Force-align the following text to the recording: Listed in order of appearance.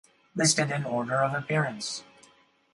Listed 0.33 0.71
in 0.71 0.83
order 0.83 1.17
of 1.17 1.35
appearance. 1.35 2.03